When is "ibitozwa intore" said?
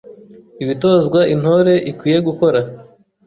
0.63-1.73